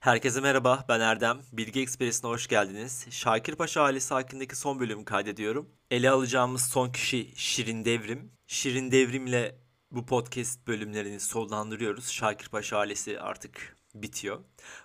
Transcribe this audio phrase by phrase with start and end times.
[0.00, 1.40] Herkese merhaba, ben Erdem.
[1.52, 3.06] Bilgi Ekspresi'ne hoş geldiniz.
[3.10, 5.68] Şakirpaşa ailesi hakkındaki son bölümü kaydediyorum.
[5.90, 8.32] Ele alacağımız son kişi Şirin Devrim.
[8.46, 9.58] Şirin Devrim ile
[9.90, 12.10] bu podcast bölümlerini sonlandırıyoruz.
[12.10, 14.40] Şakirpaşa ailesi artık bitiyor.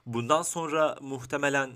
[0.06, 1.72] Bundan sonra muhtemelen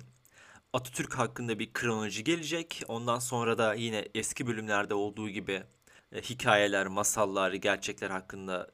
[0.74, 2.84] Atatürk hakkında bir kronoloji gelecek.
[2.88, 5.64] Ondan sonra da yine eski bölümlerde olduğu gibi
[6.12, 8.72] e, hikayeler, masallar, gerçekler hakkında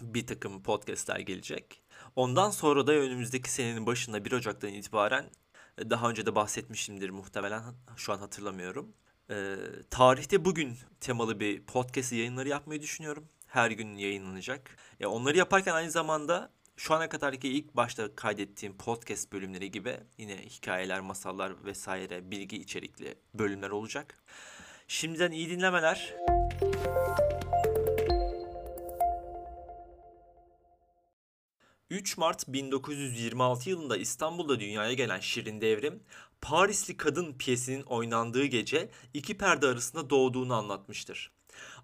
[0.00, 1.83] bir takım podcastler gelecek.
[2.16, 5.24] Ondan sonra da önümüzdeki senenin başında 1 Ocak'tan itibaren
[5.78, 7.62] e, daha önce de bahsetmişimdir muhtemelen
[7.96, 8.94] şu an hatırlamıyorum.
[9.30, 9.56] Ee,
[9.90, 13.28] tarihte bugün temalı bir podcast yayınları yapmayı düşünüyorum.
[13.46, 14.76] Her gün yayınlanacak.
[15.00, 20.36] Ya onları yaparken aynı zamanda şu ana kadarki ilk başta kaydettiğim podcast bölümleri gibi yine
[20.36, 24.24] hikayeler, masallar vesaire bilgi içerikli bölümler olacak.
[24.88, 26.14] Şimdiden iyi dinlemeler.
[31.90, 36.02] 3 Mart 1926 yılında İstanbul'da dünyaya gelen Şirin Devrim,
[36.40, 41.32] Parisli Kadın piyesinin oynandığı gece iki perde arasında doğduğunu anlatmıştır.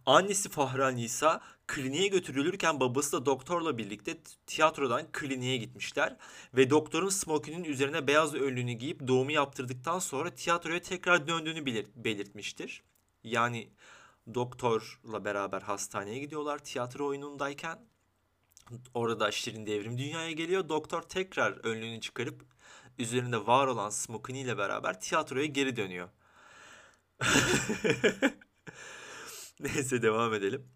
[0.07, 6.17] Annesi Fahra Nisa kliniğe götürülürken babası da doktorla birlikte tiyatrodan kliniğe gitmişler
[6.55, 12.83] ve doktorun smokinin üzerine beyaz önlüğünü giyip doğumu yaptırdıktan sonra tiyatroya tekrar döndüğünü belirtmiştir.
[13.25, 13.71] Yani
[14.35, 17.90] doktorla beraber hastaneye gidiyorlar tiyatro oyunundayken
[18.95, 20.69] Orada Şirin Devrim dünyaya geliyor.
[20.69, 22.45] Doktor tekrar önlüğünü çıkarıp
[22.99, 26.09] üzerinde var olan smokini ile beraber tiyatroya geri dönüyor.
[29.61, 30.67] Neyse devam edelim.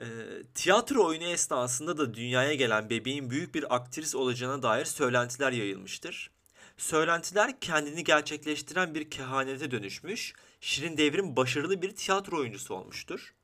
[0.00, 0.06] E,
[0.54, 6.30] tiyatro oyunu esnasında da dünyaya gelen bebeğin büyük bir aktris olacağına dair söylentiler yayılmıştır.
[6.76, 13.34] Söylentiler kendini gerçekleştiren bir kehanete dönüşmüş, Şirin Devrim başarılı bir tiyatro oyuncusu olmuştur.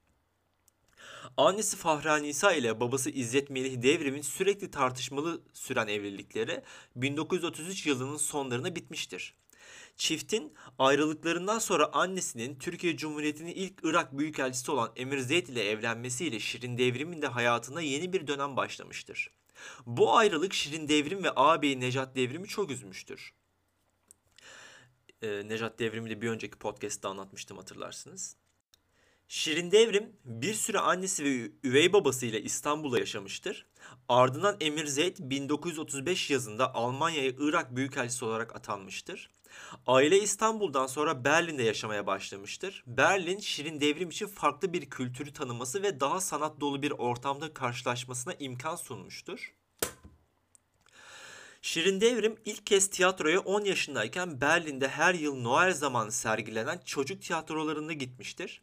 [1.37, 6.63] Annesi Fahra Nisa ile babası İzzet Melih Devrim'in sürekli tartışmalı süren evlilikleri
[6.97, 9.35] 1933 yılının sonlarına bitmiştir.
[9.97, 16.79] Çiftin ayrılıklarından sonra annesinin Türkiye Cumhuriyeti'nin ilk Irak Büyükelçisi olan Emir Zeyd ile evlenmesiyle Şirin
[16.79, 19.31] Devrim'in de hayatına yeni bir dönem başlamıştır.
[19.87, 23.35] Bu ayrılık Şirin Devrim ve ağabeyi Necat Devrim'i çok üzmüştür.
[25.23, 28.37] Ee, Necat Devrim'i de bir önceki podcast'ta anlatmıştım hatırlarsınız.
[29.35, 33.67] Şirin Devrim bir süre annesi ve üvey babasıyla İstanbul'da yaşamıştır.
[34.09, 39.31] Ardından Emir Zeyd 1935 yazında Almanya'ya Irak Büyükelçisi olarak atanmıştır.
[39.87, 42.85] Aile İstanbul'dan sonra Berlin'de yaşamaya başlamıştır.
[42.87, 48.35] Berlin, Şirin Devrim için farklı bir kültürü tanıması ve daha sanat dolu bir ortamda karşılaşmasına
[48.39, 49.55] imkan sunmuştur.
[51.63, 57.93] Şirin Devrim ilk kez tiyatroya 10 yaşındayken Berlin'de her yıl Noel zamanı sergilenen çocuk tiyatrolarında
[57.93, 58.63] gitmiştir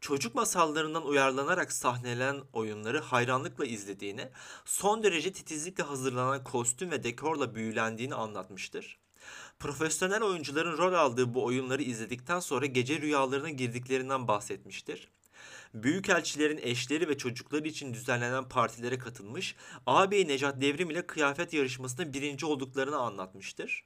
[0.00, 4.28] çocuk masallarından uyarlanarak sahnelenen oyunları hayranlıkla izlediğini,
[4.64, 8.98] son derece titizlikle hazırlanan kostüm ve dekorla büyülendiğini anlatmıştır.
[9.58, 15.08] Profesyonel oyuncuların rol aldığı bu oyunları izledikten sonra gece rüyalarına girdiklerinden bahsetmiştir.
[15.74, 22.46] Büyükelçilerin eşleri ve çocukları için düzenlenen partilere katılmış, ağabey Necat Devrim ile kıyafet yarışmasında birinci
[22.46, 23.84] olduklarını anlatmıştır.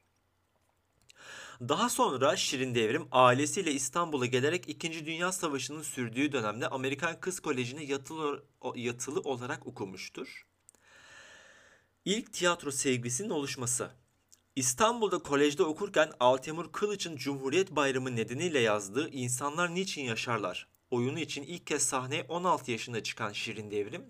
[1.61, 5.07] Daha sonra Şirin Devrim ailesiyle İstanbul'a gelerek 2.
[5.07, 8.45] Dünya Savaşı'nın sürdüğü dönemde Amerikan Kız Koleji'ne yatılı,
[8.75, 10.47] yatılı olarak okumuştur.
[12.05, 13.91] İlk tiyatro sevgisinin oluşması
[14.57, 21.67] İstanbul'da kolejde okurken Altemur Kılıç'ın Cumhuriyet Bayramı nedeniyle yazdığı İnsanlar Niçin Yaşarlar oyunu için ilk
[21.67, 24.05] kez sahneye 16 yaşında çıkan Şirin Devrim,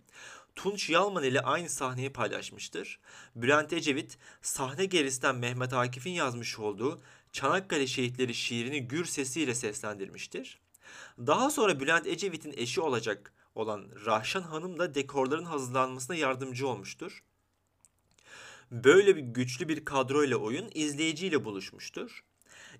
[0.56, 3.00] Tunç Yalman ile aynı sahneyi paylaşmıştır.
[3.36, 7.00] Bülent Ecevit, sahne gerisinden Mehmet Akif'in yazmış olduğu
[7.32, 10.60] Çanakkale Şehitleri şiirini gür sesiyle seslendirmiştir.
[11.18, 17.22] Daha sonra Bülent Ecevit'in eşi olacak olan Rahşan Hanım da dekorların hazırlanmasına yardımcı olmuştur.
[18.70, 22.24] Böyle bir güçlü bir kadroyla oyun izleyiciyle buluşmuştur.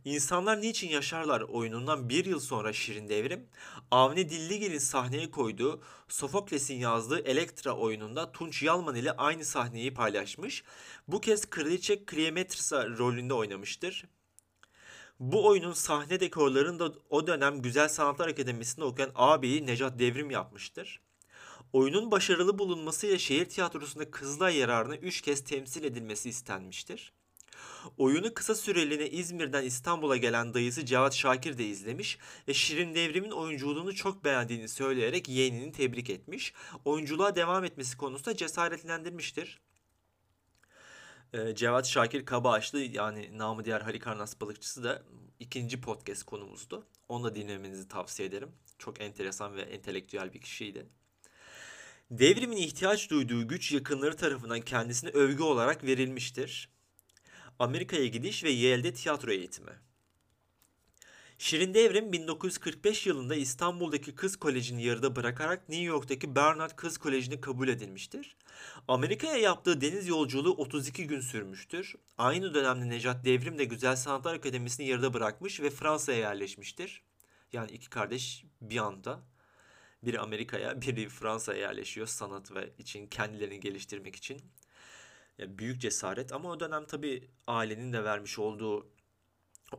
[0.04, 3.48] İnsanlar Niçin Yaşarlar oyunundan bir yıl sonra Şirin Devrim,
[3.90, 10.64] Avni Dilligil'in sahneye koyduğu Sofokles'in yazdığı Elektra oyununda Tunç Yalman ile aynı sahneyi paylaşmış.
[11.08, 14.04] Bu kez Kraliçe Cleometrisa rolünde oynamıştır.
[15.21, 21.00] Bu oyunun sahne dekorlarını da o dönem Güzel Sanatlar Akademisi'nde okuyan ağabeyi Necat Devrim yapmıştır.
[21.72, 27.12] Oyunun başarılı bulunmasıyla şehir tiyatrosunda Kızılay yararına 3 kez temsil edilmesi istenmiştir.
[27.98, 32.18] Oyunu kısa süreliğine İzmir'den İstanbul'a gelen dayısı Cevat Şakir de izlemiş
[32.48, 36.52] ve Şirin Devrim'in oyunculuğunu çok beğendiğini söyleyerek yeğenini tebrik etmiş.
[36.84, 39.60] Oyunculuğa devam etmesi konusunda cesaretlendirmiştir.
[41.32, 45.02] Ee, Cevat Şakir Kabaağaçlı yani namı diğer Halikarnas balıkçısı da
[45.40, 46.86] ikinci podcast konumuzdu.
[47.08, 48.52] Onu da dinlemenizi tavsiye ederim.
[48.78, 50.86] Çok enteresan ve entelektüel bir kişiydi.
[52.10, 56.68] Devrimin ihtiyaç duyduğu güç yakınları tarafından kendisine övgü olarak verilmiştir.
[57.62, 59.72] Amerika'ya gidiş ve Yale'de tiyatro eğitimi.
[61.38, 67.68] Şirin Devrim 1945 yılında İstanbul'daki Kız Koleji'ni yarıda bırakarak New York'taki Barnard Kız Koleji'ne kabul
[67.68, 68.36] edilmiştir.
[68.88, 71.94] Amerika'ya yaptığı deniz yolculuğu 32 gün sürmüştür.
[72.18, 77.03] Aynı dönemde Necat Devrim de Güzel Sanatlar Akademisi'ni yarıda bırakmış ve Fransa'ya yerleşmiştir.
[77.53, 79.20] Yani iki kardeş bir anda
[80.03, 84.42] biri Amerika'ya, biri Fransa'ya yerleşiyor sanat ve için kendilerini geliştirmek için.
[85.38, 88.88] Yani büyük cesaret ama o dönem tabii ailenin de vermiş olduğu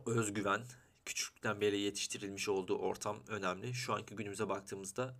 [0.06, 0.64] özgüven,
[1.04, 3.74] küçükten beri yetiştirilmiş olduğu ortam önemli.
[3.74, 5.16] Şu anki günümüze baktığımızda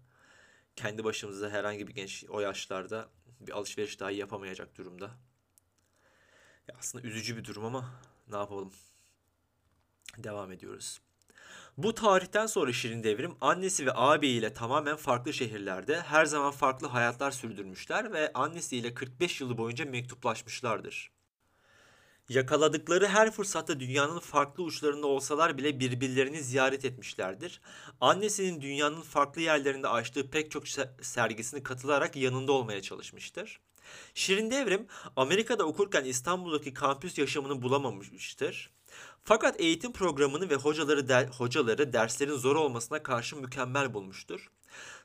[0.76, 3.08] kendi başımıza herhangi bir genç o yaşlarda
[3.40, 5.10] bir alışveriş dahi yapamayacak durumda.
[6.68, 8.72] Ya aslında üzücü bir durum ama ne yapalım.
[10.18, 11.00] Devam ediyoruz.
[11.78, 17.30] Bu tarihten sonra Şirin Devrim annesi ve ağabeyiyle tamamen farklı şehirlerde her zaman farklı hayatlar
[17.30, 21.10] sürdürmüşler ve annesiyle 45 yılı boyunca mektuplaşmışlardır.
[22.28, 27.60] Yakaladıkları her fırsatta dünyanın farklı uçlarında olsalar bile birbirlerini ziyaret etmişlerdir.
[28.00, 30.64] Annesinin dünyanın farklı yerlerinde açtığı pek çok
[31.02, 33.60] sergisine katılarak yanında olmaya çalışmıştır.
[34.14, 34.86] Şirin Devrim
[35.16, 38.70] Amerika'da okurken İstanbul'daki kampüs yaşamını bulamamıştır.
[39.24, 44.50] Fakat eğitim programını ve hocaları der, hocaları derslerin zor olmasına karşı mükemmel bulmuştur.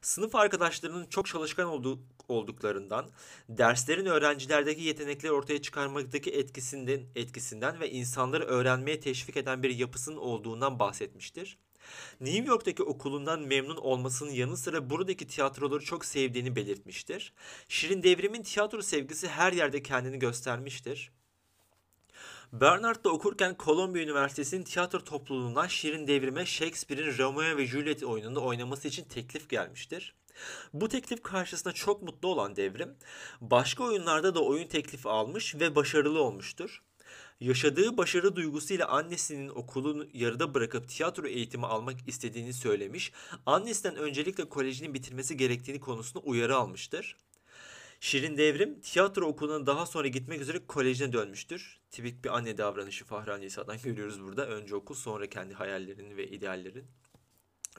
[0.02, 3.10] Sınıf arkadaşlarının çok çalışkan olduğu, olduklarından,
[3.50, 10.80] derslerin öğrencilerdeki yetenekleri ortaya çıkarmaktaki etkisinden, etkisinden ve insanları öğrenmeye teşvik eden bir yapısının olduğundan
[10.80, 11.58] bahsetmiştir.
[12.22, 17.34] New York'taki okulundan memnun olmasının yanı sıra buradaki tiyatroları çok sevdiğini belirtmiştir.
[17.68, 21.12] Şirin Devrim'in tiyatro sevgisi her yerde kendini göstermiştir.
[22.54, 29.04] Bernard'da okurken Columbia Üniversitesi'nin tiyatro topluluğundan Şirin Devrim'e Shakespeare'in Romeo ve Juliet oyununda oynaması için
[29.04, 30.16] teklif gelmiştir.
[30.74, 32.96] Bu teklif karşısında çok mutlu olan Devrim,
[33.42, 36.84] başka oyunlarda da oyun teklifi almış ve başarılı olmuştur.
[37.40, 43.12] Yaşadığı başarı duygusuyla annesinin okulunu yarıda bırakıp tiyatro eğitimi almak istediğini söylemiş,
[43.46, 47.18] annesinden öncelikle kolejini bitirmesi gerektiğini konusunda uyarı almıştır.
[48.00, 51.80] Şirin Devrim tiyatro okuluna daha sonra gitmek üzere kolejine dönmüştür.
[51.92, 54.48] Tipik bir anne davranışı Fahri Nisa'dan görüyoruz burada.
[54.48, 56.86] Önce okul sonra kendi hayallerin ve ideallerin.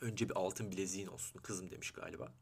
[0.00, 2.32] Önce bir altın bileziğin olsun kızım demiş galiba.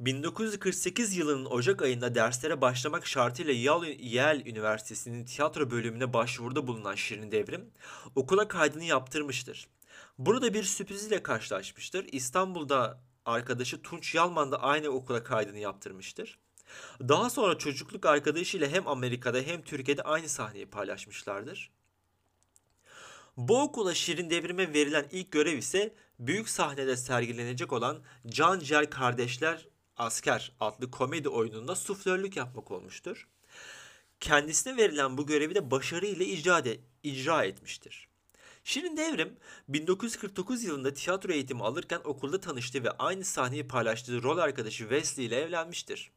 [0.00, 3.52] 1948 yılının Ocak ayında derslere başlamak şartıyla
[3.98, 7.70] Yale Üniversitesi'nin tiyatro bölümüne başvuruda bulunan Şirin Devrim
[8.14, 9.68] okula kaydını yaptırmıştır.
[10.18, 12.06] Burada bir sürpriz ile karşılaşmıştır.
[12.12, 16.38] İstanbul'da arkadaşı Tunç Yalman da aynı okula kaydını yaptırmıştır.
[17.00, 21.70] Daha sonra çocukluk arkadaşıyla hem Amerika'da hem Türkiye'de aynı sahneyi paylaşmışlardır.
[23.36, 29.68] Bu okula Şirin Devrim'e verilen ilk görev ise büyük sahnede sergilenecek olan Can Ciğer Kardeşler
[29.96, 33.28] Asker adlı komedi oyununda suflörlük yapmak olmuştur.
[34.20, 38.07] Kendisine verilen bu görevi de başarıyla icra, de, icra etmiştir.
[38.68, 39.36] Şirin Devrim
[39.68, 45.36] 1949 yılında tiyatro eğitimi alırken okulda tanıştığı ve aynı sahneyi paylaştığı rol arkadaşı Wesley ile
[45.36, 46.10] evlenmiştir.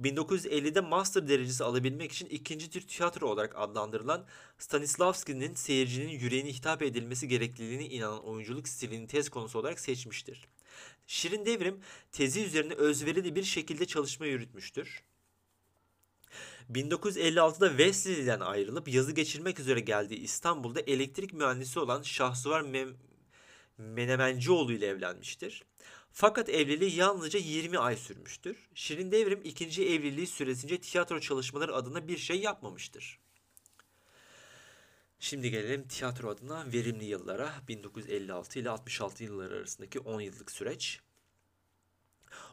[0.00, 4.26] 1950'de master derecesi alabilmek için ikinci tür tiyatro olarak adlandırılan
[4.58, 10.48] Stanislavski'nin seyircinin yüreğine hitap edilmesi gerekliliğine inanan oyunculuk stilini tez konusu olarak seçmiştir.
[11.06, 11.80] Şirin Devrim
[12.12, 15.02] tezi üzerine özverili bir şekilde çalışma yürütmüştür.
[16.72, 22.96] 1956'da Wesley'den ayrılıp yazı geçirmek üzere geldiği İstanbul'da elektrik mühendisi olan Şahsuvar Mem
[23.78, 25.64] Menemencioğlu ile evlenmiştir.
[26.12, 28.68] Fakat evliliği yalnızca 20 ay sürmüştür.
[28.74, 33.18] Şirin Devrim ikinci evliliği süresince tiyatro çalışmaları adına bir şey yapmamıştır.
[35.20, 41.00] Şimdi gelelim tiyatro adına verimli yıllara 1956 ile 66 yılları arasındaki 10 yıllık süreç.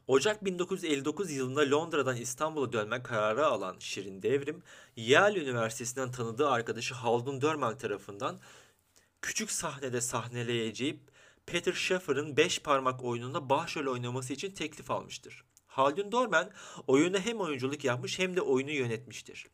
[0.08, 4.64] Ocak 1959 yılında Londra'dan İstanbul'a dönme kararı alan Şirin Devrim,
[4.96, 8.40] Yale Üniversitesi'nden tanıdığı arkadaşı Haldun Dörmen tarafından
[9.22, 11.00] küçük sahnede sahneleyeceği
[11.46, 15.44] Peter Shaffer'ın 5 parmak oyununda başrol oynaması için teklif almıştır.
[15.68, 16.52] Haldun Dorman
[16.88, 19.48] oyunda hem oyunculuk yapmış hem de oyunu yönetmiştir.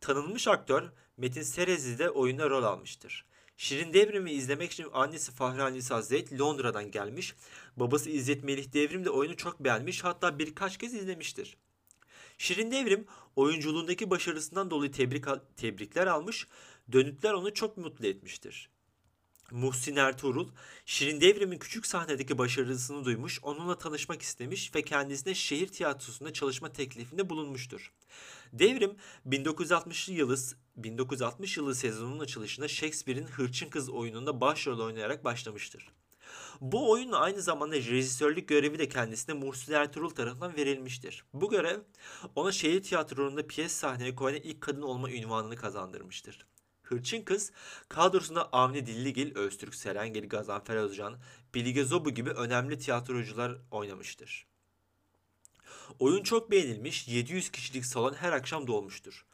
[0.00, 0.82] Tanınmış aktör
[1.16, 3.24] Metin Serezli de oyunda rol almıştır.
[3.56, 7.34] Şirin Devrim'i izlemek için annesi Fahri Nisa Zeyt Londra'dan gelmiş.
[7.76, 11.56] Babası İzzet Melih Devrim de oyunu çok beğenmiş hatta birkaç kez izlemiştir.
[12.38, 13.06] Şirin Devrim
[13.36, 15.24] oyunculuğundaki başarısından dolayı tebrik,
[15.56, 16.48] tebrikler almış,
[16.92, 18.70] dönütler onu çok mutlu etmiştir.
[19.50, 20.48] Muhsin Ertuğrul,
[20.86, 27.30] Şirin Devrim'in küçük sahnedeki başarısını duymuş, onunla tanışmak istemiş ve kendisine şehir tiyatrosunda çalışma teklifinde
[27.30, 27.92] bulunmuştur.
[28.52, 30.36] Devrim 1960 yılı
[30.76, 35.88] 1960 yılı sezonun açılışında Shakespeare'in Hırçın Kız oyununda başrol oynayarak başlamıştır.
[36.60, 41.24] Bu oyunla aynı zamanda rejisörlük görevi de kendisine Muhsin Ertuğrul tarafından verilmiştir.
[41.32, 41.80] Bu görev
[42.34, 46.46] ona şehir tiyatrolarında piyes sahneye koyan ilk kadın olma ünvanını kazandırmıştır.
[46.84, 47.52] Hırçın Kız
[47.88, 51.18] kadrosunda Avni Dilligil, Öztürk Serengil, Gazanfer Özcan,
[51.54, 54.46] Bilige Zobu gibi önemli tiyatrocular oynamıştır.
[55.98, 59.26] Oyun çok beğenilmiş, 700 kişilik salon her akşam dolmuştur.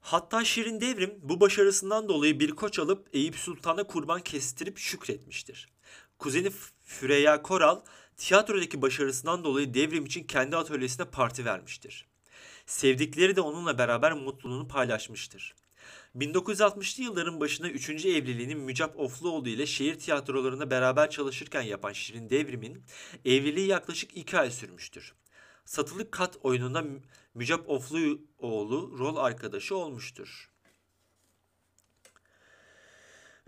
[0.00, 5.68] Hatta Şirin Devrim bu başarısından dolayı bir koç alıp Eyüp Sultan'a kurban kestirip şükretmiştir.
[6.18, 6.50] Kuzeni
[6.84, 7.80] Füreya Koral
[8.16, 12.06] tiyatrodaki başarısından dolayı devrim için kendi atölyesine parti vermiştir.
[12.66, 15.54] Sevdikleri de onunla beraber mutluluğunu paylaşmıştır.
[16.16, 17.90] 1960'lı yılların başında 3.
[17.90, 22.84] evliliğini Mücap Ofluoğlu ile şehir tiyatrolarında beraber çalışırken yapan Şirin Devrim'in
[23.24, 25.14] evliliği yaklaşık 2 ay sürmüştür.
[25.64, 26.84] Satılık Kat oyununda
[27.34, 30.50] Mücap Ofluoğlu rol arkadaşı olmuştur.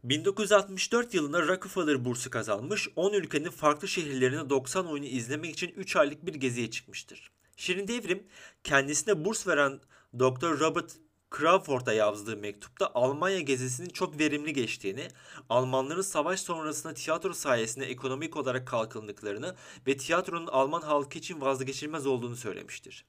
[0.04, 6.26] 1964 yılında Rockefeller bursu kazanmış, 10 ülkenin farklı şehirlerine 90 oyunu izlemek için 3 aylık
[6.26, 7.30] bir geziye çıkmıştır.
[7.56, 8.26] Şirin Devrim
[8.64, 9.80] kendisine burs veren
[10.18, 10.60] Dr.
[10.60, 10.96] Robert
[11.30, 15.08] Crawford'a yazdığı mektupta Almanya gezisinin çok verimli geçtiğini,
[15.48, 22.36] Almanların savaş sonrasında tiyatro sayesinde ekonomik olarak kalkındıklarını ve tiyatronun Alman halkı için vazgeçilmez olduğunu
[22.36, 23.04] söylemiştir.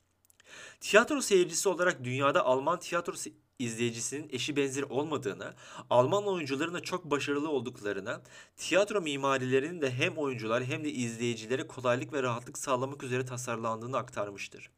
[0.79, 3.29] Tiyatro seyircisi olarak dünyada Alman tiyatrosu
[3.60, 5.53] izleyicisinin eşi benzeri olmadığını,
[5.89, 8.22] Alman oyuncuların da çok başarılı olduklarını,
[8.55, 14.72] tiyatro mimarilerinin de hem oyuncular hem de izleyicilere kolaylık ve rahatlık sağlamak üzere tasarlandığını aktarmıştır.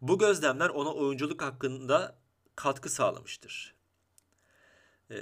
[0.00, 2.18] Bu gözlemler ona oyunculuk hakkında
[2.56, 3.76] katkı sağlamıştır.
[5.10, 5.16] Ee,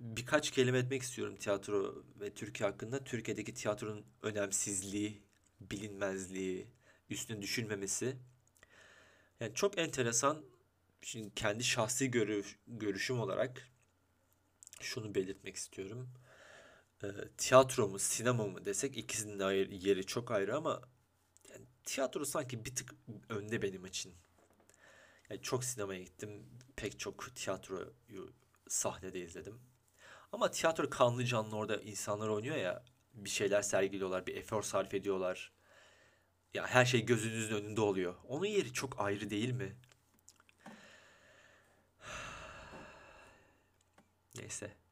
[0.00, 3.04] birkaç kelime etmek istiyorum tiyatro ve Türkiye hakkında.
[3.04, 5.22] Türkiye'deki tiyatronun önemsizliği,
[5.60, 6.66] bilinmezliği,
[7.10, 8.16] üstüne düşülmemesi.
[9.40, 10.44] Yani çok enteresan.
[11.02, 13.70] Şimdi kendi şahsi görüş, görüşüm olarak
[14.80, 16.08] şunu belirtmek istiyorum.
[17.02, 17.06] E,
[17.38, 20.82] tiyatro mu, sinema mı desek ikisinin de yeri çok ayrı ama
[21.86, 22.94] tiyatro sanki bir tık
[23.28, 24.14] önde benim için.
[25.30, 26.46] Yani çok sinemaya gittim.
[26.76, 28.32] Pek çok tiyatroyu
[28.68, 29.60] sahnede izledim.
[30.32, 32.84] Ama tiyatro kanlı canlı orada insanlar oynuyor ya.
[33.14, 35.52] Bir şeyler sergiliyorlar, bir efor sarf ediyorlar.
[36.54, 38.14] Ya her şey gözünüzün önünde oluyor.
[38.28, 39.76] Onun yeri çok ayrı değil mi?
[44.38, 44.85] Neyse.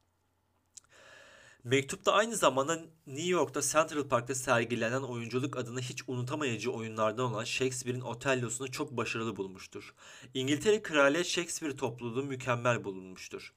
[1.64, 8.00] Mektupta aynı zamanda New York'ta Central Park'ta sergilenen oyunculuk adına hiç unutamayacağı oyunlardan olan Shakespeare'in
[8.00, 9.94] Otello'sunu çok başarılı bulmuştur.
[10.34, 13.52] İngiltere Kraliyet Shakespeare topluluğu mükemmel bulunmuştur.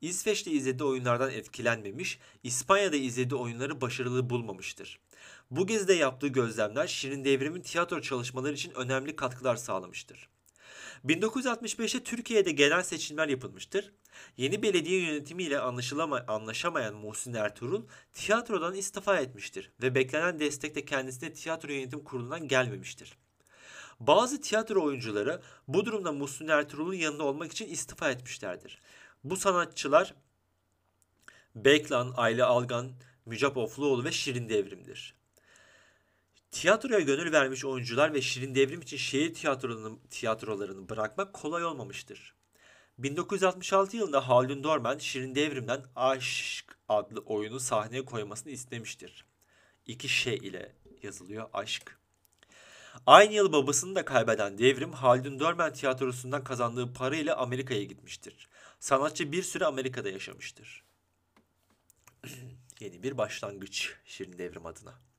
[0.00, 5.00] İsveç'te izlediği oyunlardan etkilenmemiş, İspanya'da izlediği oyunları başarılı bulmamıştır.
[5.50, 10.28] Bu gezide yaptığı gözlemler Şirin Devrim'in tiyatro çalışmaları için önemli katkılar sağlamıştır.
[11.06, 13.92] 1965'te Türkiye'de genel seçimler yapılmıştır.
[14.36, 15.60] Yeni belediye yönetimiyle
[16.28, 23.16] anlaşamayan Muhsin Ertuğrul tiyatrodan istifa etmiştir ve beklenen destek de kendisine tiyatro yönetim kurulundan gelmemiştir.
[24.00, 28.78] Bazı tiyatro oyuncuları bu durumda Muhsin Ertuğrul'un yanında olmak için istifa etmişlerdir.
[29.24, 30.14] Bu sanatçılar
[31.54, 32.92] Beklan, Ayla Algan,
[33.26, 35.19] Mücap Ofluoğlu ve Şirin Devrim'dir.
[36.50, 42.34] Tiyatroya gönül vermiş oyuncular ve Şirin Devrim için şehir tiyatrolarını, tiyatrolarını bırakmak kolay olmamıştır.
[42.98, 49.24] 1966 yılında Haldun Dorman Şirin Devrim'den Aşk adlı oyunu sahneye koymasını istemiştir.
[49.86, 51.98] İki şey ile yazılıyor aşk.
[53.06, 58.48] Aynı yıl babasını da kaybeden Devrim Haldun Dorman tiyatrosundan kazandığı parayla Amerika'ya gitmiştir.
[58.80, 60.84] Sanatçı bir süre Amerika'da yaşamıştır.
[62.80, 65.09] Yeni bir başlangıç Şirin Devrim adına.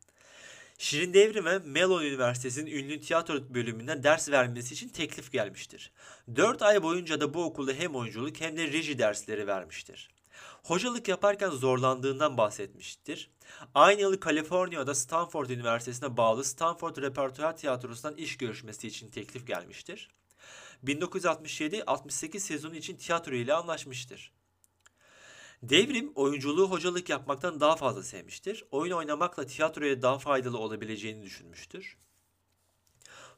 [0.82, 5.92] Şirin Devrim'e Melon Üniversitesi'nin ünlü tiyatro bölümünden ders vermesi için teklif gelmiştir.
[6.36, 10.10] 4 ay boyunca da bu okulda hem oyunculuk hem de reji dersleri vermiştir.
[10.64, 13.32] Hocalık yaparken zorlandığından bahsetmiştir.
[13.76, 20.10] Aynı yıl Kaliforniya'da Stanford Üniversitesi'ne bağlı Stanford Repertuar Tiyatrosu'ndan iş görüşmesi için teklif gelmiştir.
[20.84, 24.32] 1967-68 sezonu için tiyatro ile anlaşmıştır.
[25.64, 28.66] Devrim oyunculuğu hocalık yapmaktan daha fazla sevmiştir.
[28.72, 31.98] Oyun oynamakla tiyatroya daha faydalı olabileceğini düşünmüştür.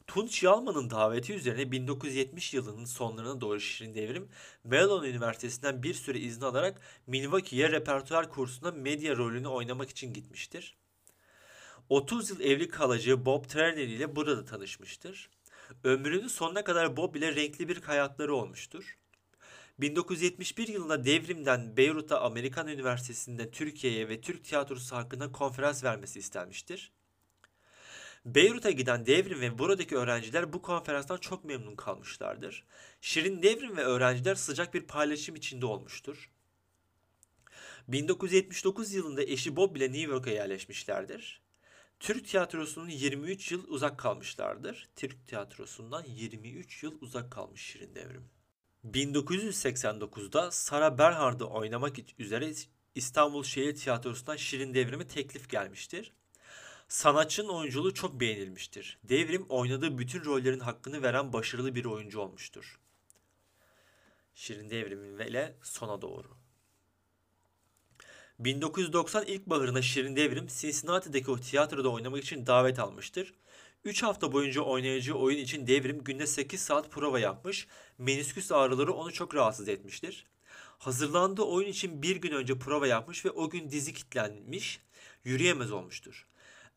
[0.07, 4.29] Tunç Yalman'ın daveti üzerine 1970 yılının sonlarına doğru Şirin Devrim,
[4.63, 10.77] Mellon Üniversitesi'nden bir süre izin alarak Milwaukee'ye repertuar kursuna medya rolünü oynamak için gitmiştir.
[11.89, 15.29] 30 yıl evli kalacağı Bob Turner ile burada tanışmıştır.
[15.83, 18.97] Ömrünün sonuna kadar Bob ile renkli bir hayatları olmuştur.
[19.79, 26.91] 1971 yılında devrimden Beyrut'a Amerikan Üniversitesi'nde Türkiye'ye ve Türk tiyatrosu hakkında konferans vermesi istenmiştir.
[28.25, 32.65] Beyrut'a giden Devrim ve buradaki öğrenciler bu konferanstan çok memnun kalmışlardır.
[33.01, 36.31] Şirin Devrim ve öğrenciler sıcak bir paylaşım içinde olmuştur.
[37.87, 41.41] 1979 yılında eşi Bob ile New York'a yerleşmişlerdir.
[41.99, 44.89] Türk tiyatrosunun 23 yıl uzak kalmışlardır.
[44.95, 48.29] Türk tiyatrosundan 23 yıl uzak kalmış Şirin Devrim.
[48.91, 52.53] 1989'da Sara Berhard'ı oynamak üzere
[52.95, 56.13] İstanbul Şehir Tiyatrosu'ndan Şirin Devrim'e teklif gelmiştir.
[56.87, 58.99] Sanatçının oyunculuğu çok beğenilmiştir.
[59.03, 62.79] Devrim oynadığı bütün rollerin hakkını veren başarılı bir oyuncu olmuştur.
[64.35, 66.27] Şirin Devrim'in ile sona doğru.
[68.39, 73.33] 1990 ilkbaharında Şirin Devrim Cincinnati'deki o tiyatroda oynamak için davet almıştır.
[73.85, 79.13] 3 hafta boyunca oynayacağı oyun için Devrim günde 8 saat prova yapmış, menisküs ağrıları onu
[79.13, 80.25] çok rahatsız etmiştir.
[80.77, 84.81] Hazırlandığı oyun için bir gün önce prova yapmış ve o gün dizi kilitlenmiş,
[85.23, 86.27] yürüyemez olmuştur.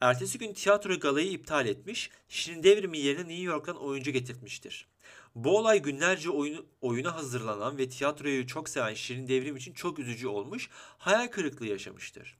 [0.00, 4.86] Ertesi gün tiyatro galayı iptal etmiş, Şirin Devrim'in yerine New York'tan oyuncu getirtmiştir.
[5.34, 10.28] Bu olay günlerce oyunu, oyuna hazırlanan ve tiyatroyu çok seven Şirin Devrim için çok üzücü
[10.28, 12.36] olmuş, hayal kırıklığı yaşamıştır.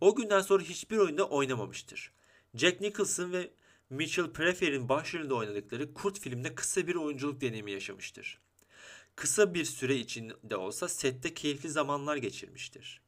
[0.00, 2.12] O günden sonra hiçbir oyunda oynamamıştır.
[2.54, 3.50] Jack Nicholson ve
[3.90, 8.40] Mitchell Pfeiffer'in başrolünde oynadıkları Kurt filmde kısa bir oyunculuk deneyimi yaşamıştır.
[9.16, 13.00] Kısa bir süre içinde olsa sette keyifli zamanlar geçirmiştir.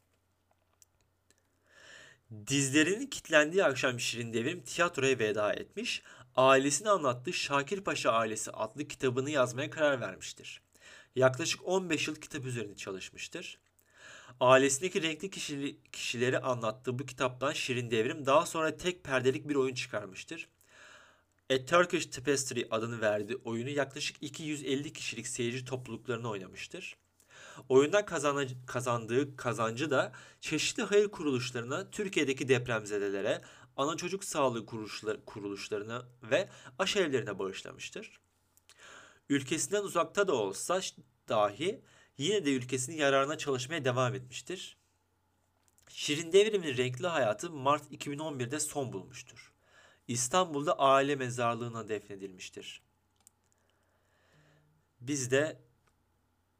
[2.46, 6.02] Dizlerinin kitlendiği akşam Şirin Devrim tiyatroya veda etmiş,
[6.36, 10.62] ailesini anlattığı Şakir Paşa ailesi adlı kitabını yazmaya karar vermiştir.
[11.16, 13.58] Yaklaşık 15 yıl kitap üzerinde çalışmıştır.
[14.40, 19.74] Ailesindeki renkli kişili, kişileri anlattığı bu kitaptan Şirin Devrim daha sonra tek perdelik bir oyun
[19.74, 20.48] çıkarmıştır.
[21.50, 26.96] A Turkish Tapestry adını verdiği oyunu yaklaşık 250 kişilik seyirci topluluklarına oynamıştır.
[27.68, 28.06] Oyundan
[28.66, 33.42] kazandığı kazancı da çeşitli hayır kuruluşlarına, Türkiye'deki depremzedelere,
[33.76, 38.20] ana çocuk sağlığı kuruluşlar, kuruluşlarına ve aşevlerine bağışlamıştır.
[39.28, 40.80] Ülkesinden uzakta da olsa
[41.28, 41.82] dahi
[42.18, 44.76] yine de ülkesinin yararına çalışmaya devam etmiştir.
[45.88, 49.51] Şirin Devrim'in renkli hayatı Mart 2011'de son bulmuştur.
[50.12, 52.82] İstanbul'da aile mezarlığına defnedilmiştir.
[55.00, 55.58] Biz de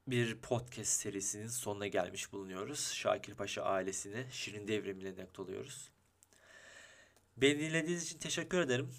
[0.07, 2.93] bir podcast serisinin sonuna gelmiş bulunuyoruz.
[2.93, 5.91] Şakir Paşa ailesini Şirin Devrim'le oluyoruz.
[7.37, 8.91] Beni dinlediğiniz için teşekkür ederim.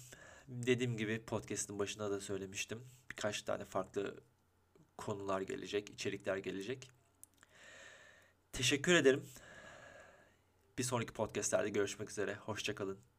[0.48, 2.84] Dediğim gibi podcast'ın başında da söylemiştim.
[3.10, 4.20] Birkaç tane farklı
[4.96, 6.90] konular gelecek, içerikler gelecek.
[8.52, 9.24] Teşekkür ederim.
[10.78, 12.34] Bir sonraki podcastlerde görüşmek üzere.
[12.34, 13.13] Hoşçakalın.